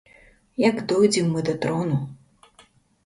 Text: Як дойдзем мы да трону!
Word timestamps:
Як 0.61 0.79
дойдзем 0.93 1.29
мы 1.35 1.43
да 1.49 1.53
трону! 1.67 2.01